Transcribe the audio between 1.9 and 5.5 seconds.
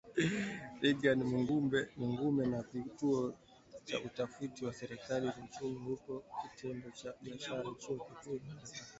Mugume wa Kituo cha Utafiti wa Sera za